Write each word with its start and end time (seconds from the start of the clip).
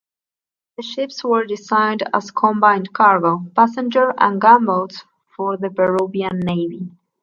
The 0.77 0.81
ships 0.81 1.23
were 1.23 1.45
designed 1.45 2.01
as 2.11 2.31
combined 2.31 2.91
cargo, 2.91 3.45
passenger 3.55 4.15
and 4.17 4.41
gunboats 4.41 5.03
for 5.37 5.57
the 5.57 5.69
Peruvian 5.69 6.39
Navy. 6.39 6.89